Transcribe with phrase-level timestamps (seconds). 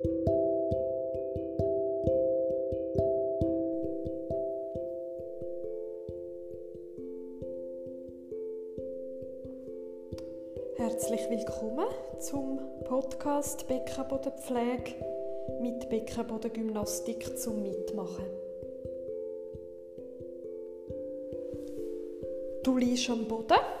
[0.00, 0.14] Herzlich
[11.28, 11.88] willkommen
[12.20, 14.94] zum Podcast Beckenbodenpflege
[15.60, 18.26] mit Beckenbodengymnastik zum Mitmachen.
[22.62, 23.77] Du liegst am Boden.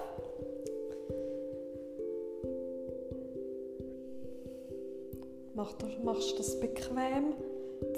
[6.04, 7.34] Machst das bequem.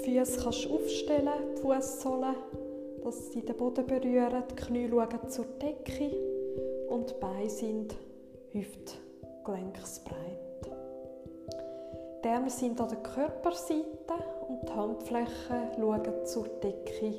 [0.05, 2.35] Die Füße kannst du aufstellen, die Fußsohlen,
[3.03, 4.43] dass sie den Boden berühren.
[4.51, 6.11] Die Knie schauen zur Decke
[6.89, 7.95] und die Beine sind
[8.51, 10.17] hüftgelenksbreit.
[12.23, 13.85] Die Arme sind an der Körperseite
[14.47, 17.13] und die Handflächen schauen zur Decke.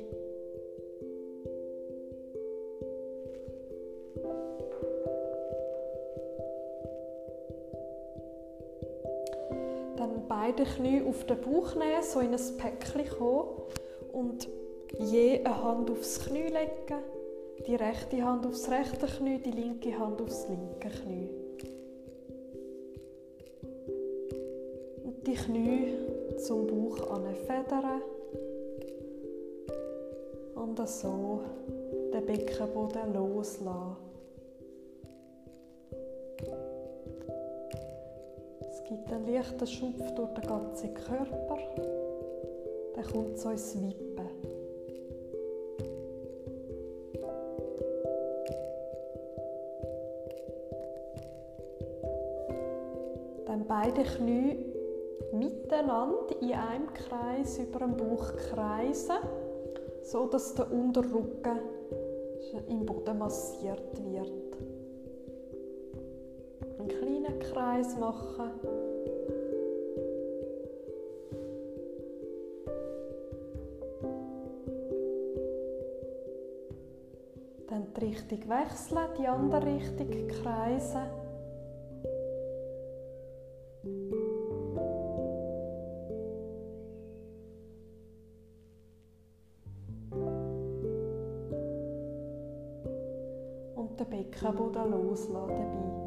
[10.43, 13.47] Beide Knie auf den Bauch nehmen, so in ein Päckchen kommen
[14.11, 14.49] und
[14.99, 17.01] je eine Hand aufs Knie legen
[17.65, 21.29] die rechte Hand aufs rechte Knie, die linke Hand aufs linke Knie.
[25.05, 25.93] Und die Knie
[26.39, 28.01] zum Bauch anfedern.
[30.55, 31.39] Und so
[32.13, 34.02] den Beckenboden loslassen.
[39.13, 41.57] Einen leichten Schupf durch den ganzen Körper.
[42.95, 44.29] Der kommt so ins Wippen.
[53.45, 54.57] Dann beide Knie
[55.31, 59.17] miteinander in einem Kreis über den Bauch kreisen,
[60.03, 61.59] so dass der Unterrücken
[62.67, 64.57] im Boden massiert wird.
[66.79, 68.82] Einen kleinen Kreis machen.
[78.03, 81.23] Richtung wechseln, die andere Richtung kreisen.
[93.99, 96.03] den Beckenboden loslassen dabei.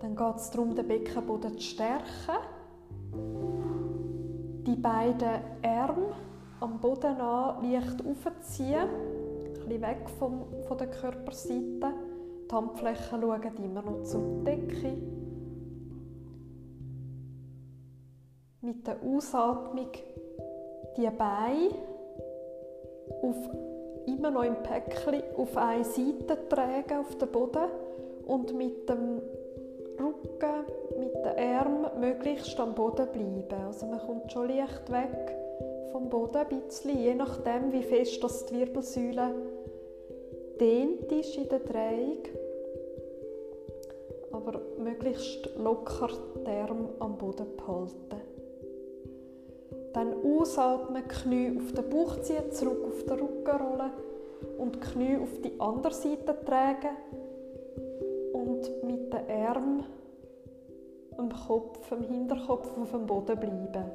[0.00, 2.45] Dann geht es darum, den Beckenboden zu stärken.
[4.76, 6.12] Die beiden Arme
[6.60, 8.86] am Boden an leicht aufziehen,
[9.54, 11.94] bisschen weg vom, von der Körperseite.
[12.50, 14.98] Die Handflächen schauen immer noch zur Decke.
[18.60, 19.92] Mit der Ausatmung
[20.98, 21.70] die Beine
[23.22, 23.48] auf,
[24.06, 27.70] immer noch im Päckchen auf eine Seite tragen, auf den Boden
[28.26, 29.22] und mit dem
[29.98, 30.66] Rücken,
[30.98, 33.64] mit den Armen möglichst am Boden bleiben.
[33.66, 35.36] Also man kommt schon leicht weg
[35.92, 39.34] vom Boden ein bisschen, je nachdem wie fest das die Wirbelsäule
[40.60, 42.22] dehnt ist in der Drehung.
[44.32, 46.10] Aber möglichst locker
[46.46, 48.20] die Arme am Boden behalten.
[49.92, 53.90] Dann ausatmen, Knie auf den Bauch ziehen, zurück auf den Rücken rollen
[54.58, 56.96] und Knie auf die andere Seite tragen
[58.34, 59.95] und mit den Armen
[61.16, 63.90] am Kopf, am Hinterkopf auf dem Boden bleiben.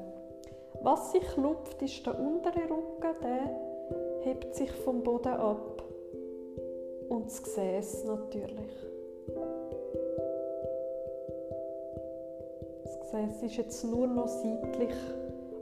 [0.81, 5.83] Was sich lupft, ist der untere Rücken, der hebt sich vom Boden ab
[7.09, 8.71] und das Gesäß natürlich.
[12.83, 14.95] Das Gesäß ist jetzt nur noch seitlich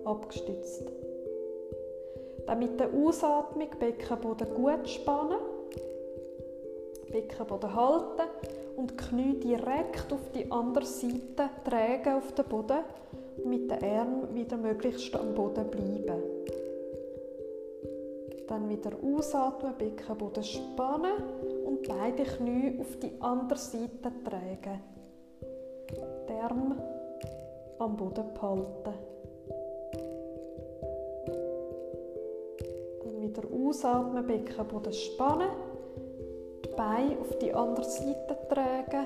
[0.06, 0.84] abgestützt.
[2.46, 5.40] Dann mit der Ausatmung Beckenboden gut spannen,
[7.12, 8.30] Beckenboden halten
[8.80, 12.80] und Knie direkt auf die andere Seite tragen auf den Boden
[13.38, 16.24] und mit den Armen wieder möglichst am Boden bleiben.
[18.48, 21.12] Dann wieder ausatmen, Beckenboden spannen
[21.66, 24.80] und beide Knie auf die andere Seite tragen.
[26.30, 26.78] Die Arme
[27.80, 28.94] am Boden behalten.
[33.20, 35.50] Wieder ausatmen, Beckenboden spannen,
[36.64, 39.06] die Beine auf die andere Seite tragen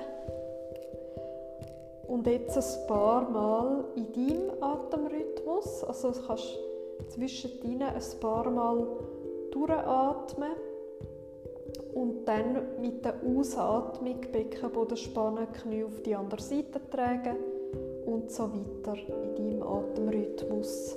[2.08, 6.58] und jetzt ein paar Mal in deinem Atemrhythmus, also du kannst
[7.08, 8.86] zwischendrin ein paar Mal
[9.50, 10.52] durchatmen
[11.94, 17.36] und dann mit der Ausatmung Beckenboden spannen, Knie auf die andere Seite tragen
[18.06, 20.96] und so weiter in deinem Atemrhythmus.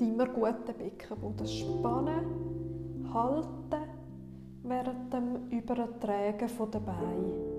[0.00, 3.88] Immer gut den Beckenboden spannen, halten
[4.62, 7.57] während dem Übertragen der Beine.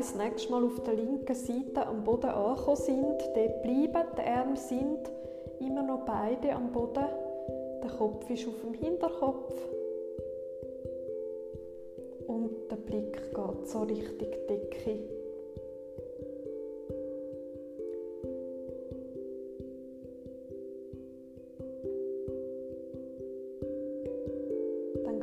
[0.00, 4.56] Das nächste Mal auf der linken Seite am Boden angekommen sind, dort bleiben, die Arme
[4.56, 5.10] sind
[5.60, 7.04] immer noch beide am Boden,
[7.82, 9.52] der Kopf ist auf dem Hinterkopf
[12.28, 15.19] und der Blick geht so Richtung Decke.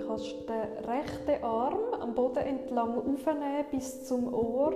[0.07, 4.73] Kannst den rechten Arm am Boden entlang aufnehmen bis zum Ohr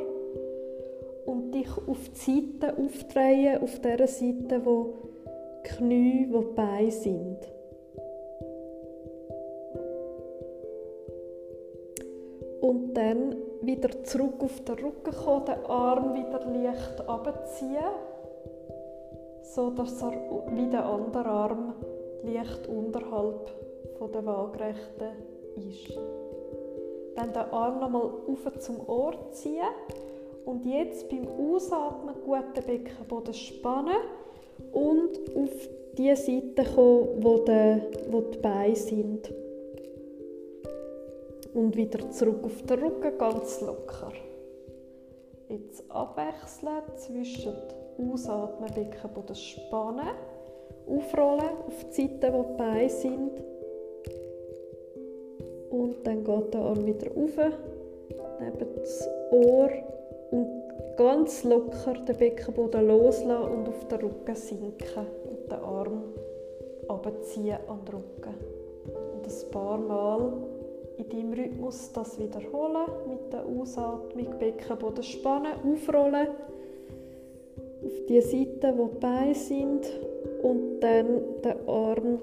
[1.26, 4.94] und dich auf die Seite aufdrehen, auf der Seite, wo
[5.64, 7.38] die Knie, wo die Beine sind.
[12.62, 17.78] Und dann wieder zurück auf den Rücken kommen, den Arm wieder leicht abziehen,
[19.42, 20.12] so dass er
[20.54, 21.74] wie der andere Arm
[22.24, 25.12] leicht unterhalb von der Waagrechten
[25.56, 25.98] ist.
[27.16, 29.62] Dann den Arm nochmal auf zum Ohr ziehen
[30.46, 33.98] und jetzt beim Ausatmen gut den Beckenboden spannen
[34.72, 39.34] und auf die Seite kommen, wo die, wo die Beine sind.
[41.54, 44.14] Und wieder zurück auf den Rücken, ganz locker.
[45.50, 47.54] Jetzt abwechseln zwischen
[48.00, 50.16] Ausatmen, Beckenboden spannen,
[50.88, 53.51] aufrollen auf die Seite, wo die Beine sind
[55.72, 57.38] und dann geht der Arm wieder rauf,
[58.40, 59.70] neben das Ohr
[60.32, 60.48] und
[60.98, 66.04] ganz locker den Beckenboden loslassen und auf den Rücken sinken und den Arm
[66.88, 68.36] abziehen an den Rücken.
[69.14, 70.34] Und ein paar Mal
[70.98, 76.28] in deinem Rhythmus das wiederholen, mit der Ausatmung Beckenboden spannen, aufrollen
[77.84, 79.88] auf die Seite, wo die Beine sind
[80.44, 82.20] und dann den Arm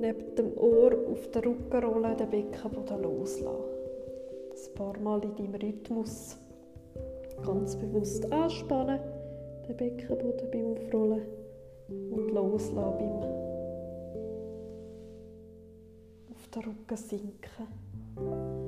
[0.00, 3.64] neben dem Ohr auf den Rücken rollen, den Beckenboden loslassen.
[4.50, 6.36] Ein paar Mal in deinem Rhythmus
[7.44, 9.00] ganz bewusst anspannen,
[9.68, 11.22] den Beckenboden beim Aufrollen
[11.88, 13.40] und loslassen beim
[16.30, 18.59] auf den Rücken sinken.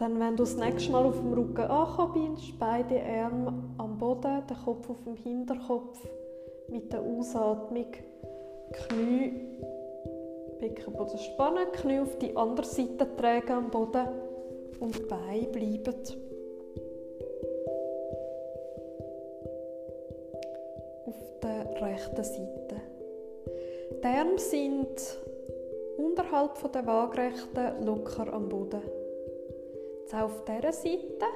[0.00, 4.42] Dann, wenn du das nächste Mal auf dem Rücken angekommen bist, beide Arme am Boden,
[4.48, 5.98] der Kopf auf dem Hinterkopf,
[6.68, 7.84] mit der Ausatmung
[8.72, 9.32] Knie,
[10.58, 14.08] Beckenboden spannen, Knie auf die andere Seite tragen am Boden
[14.80, 15.94] und die Beine bleiben.
[21.04, 22.76] Auf der rechten Seite.
[24.02, 25.18] Die Arme sind
[25.98, 28.80] unterhalb der Waagrechten locker am Boden.
[30.10, 31.26] Jetzt auf dieser Seite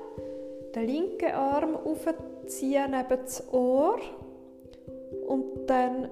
[0.75, 4.01] den linken Arm aufziehen neben das Ohr
[5.29, 6.09] und dann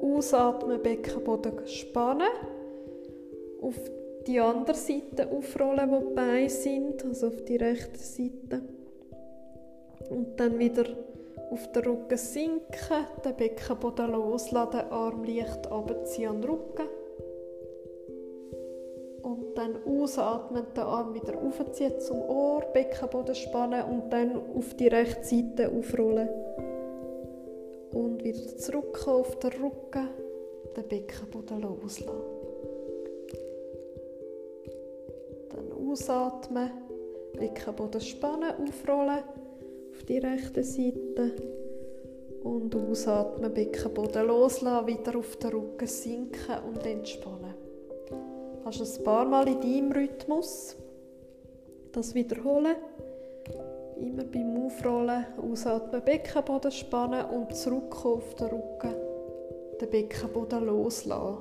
[0.00, 2.28] ausatmen, Beckenboden spannen.
[3.60, 3.74] Auf
[4.26, 8.62] die andere Seite aufrollen, wo die Beine sind, also auf die rechte Seite.
[10.10, 10.84] Und dann wieder
[11.50, 16.97] auf den Rücken sinken, den Beckenboden loslassen, Arm leicht abziehen an den Rücken
[19.58, 25.24] dann ausatmen, den Arm wieder aufziehen zum Ohr, Beckenboden spannen und dann auf die rechte
[25.24, 26.28] Seite aufrollen.
[27.92, 30.08] Und wieder zurückkommen auf den Rücken,
[30.76, 32.08] den Beckenboden loslassen.
[35.50, 36.70] Dann ausatmen,
[37.36, 39.24] Beckenboden spannen, aufrollen
[39.90, 41.34] auf die rechte Seite.
[42.44, 47.67] Und ausatmen, Beckenboden loslassen, wieder auf den Rücken sinken und entspannen.
[48.70, 50.76] Kannst ein paar Mal in deinem Rhythmus
[51.90, 52.76] das wiederholen.
[53.98, 58.94] Immer beim Aufrollen, ausatmen, Beckenboden spannen und zurückkommen auf den Rücken,
[59.80, 61.38] den Beckenboden loslassen.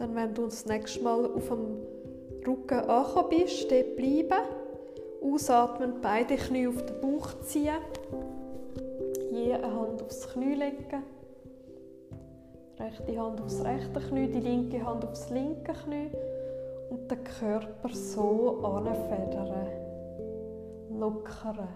[0.00, 1.76] Dann, wenn du das nächste Mal auf dem
[2.46, 4.46] Rücken angekommen bist, dort bleiben.
[5.22, 7.74] Ausatmen, beide Knie auf den Bauch ziehen.
[9.30, 11.02] Je eine Hand aufs Knie legen.
[12.78, 16.10] Rechte Hand aufs rechte Knie, die linke Hand aufs linke Knie.
[16.88, 19.66] Und den Körper so anfedern.
[20.98, 21.68] Lockern.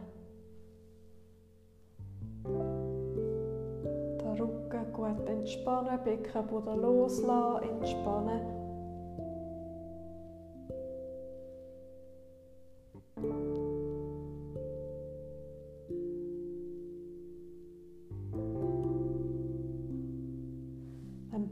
[5.16, 8.64] Gut entspannen, Beckenboden loslassen, entspannen.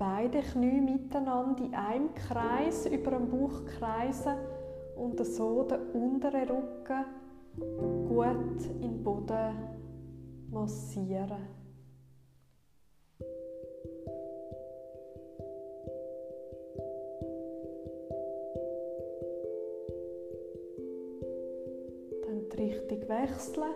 [0.02, 4.34] beide Knie miteinander in einem Kreis über den Bauch kreisen
[4.96, 7.04] und so den unteren Rücken
[8.08, 9.54] gut in den Boden
[10.50, 11.61] massieren.
[23.20, 23.74] Wechseln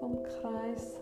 [0.00, 0.96] vom Kreis.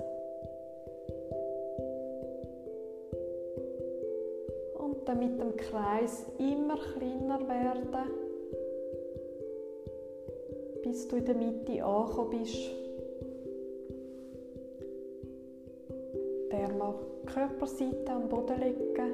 [5.04, 8.10] dann mit dem Kreis immer kleiner werden,
[10.82, 12.70] bis du in der Mitte angekommen bist.
[16.50, 16.94] Der mal
[17.26, 19.10] Körperseite am Boden legen,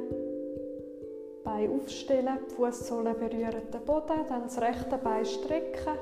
[1.45, 5.97] Bein aufstellen, die Fußsohlen berühren den Boden, dann das rechte Bein strecken,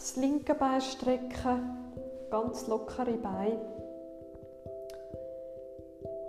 [0.00, 1.76] das linke Bein strecken,
[2.30, 3.60] ganz lockere Beine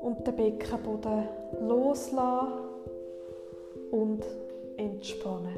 [0.01, 1.29] und den Beckenboden
[1.61, 2.51] loslassen
[3.91, 4.25] und
[4.75, 5.57] entspannen.